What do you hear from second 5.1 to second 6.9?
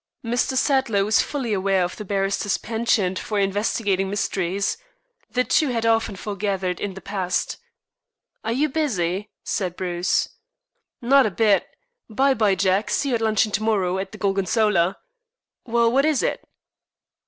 The two had often foregathered